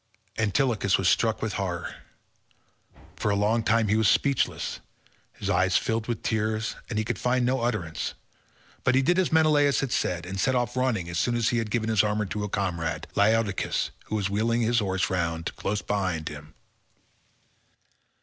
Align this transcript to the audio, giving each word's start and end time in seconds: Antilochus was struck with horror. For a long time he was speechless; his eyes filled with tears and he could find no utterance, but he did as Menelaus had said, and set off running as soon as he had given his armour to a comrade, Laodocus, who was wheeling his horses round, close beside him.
Antilochus 0.39 0.97
was 0.97 1.07
struck 1.07 1.43
with 1.43 1.53
horror. 1.61 1.93
For 3.17 3.29
a 3.29 3.35
long 3.35 3.61
time 3.61 3.87
he 3.87 3.95
was 3.95 4.07
speechless; 4.07 4.79
his 5.33 5.47
eyes 5.47 5.77
filled 5.77 6.07
with 6.07 6.23
tears 6.23 6.75
and 6.89 6.97
he 6.97 7.05
could 7.05 7.19
find 7.19 7.45
no 7.45 7.61
utterance, 7.61 8.15
but 8.83 8.95
he 8.95 9.03
did 9.03 9.19
as 9.19 9.31
Menelaus 9.31 9.81
had 9.81 9.91
said, 9.91 10.25
and 10.25 10.39
set 10.39 10.55
off 10.55 10.75
running 10.75 11.07
as 11.07 11.19
soon 11.19 11.35
as 11.35 11.49
he 11.49 11.59
had 11.59 11.69
given 11.69 11.89
his 11.89 12.01
armour 12.01 12.25
to 12.25 12.43
a 12.43 12.49
comrade, 12.49 13.05
Laodocus, 13.13 13.91
who 14.05 14.15
was 14.15 14.27
wheeling 14.27 14.61
his 14.61 14.79
horses 14.79 15.11
round, 15.11 15.55
close 15.55 15.83
beside 15.83 16.29
him. 16.29 16.55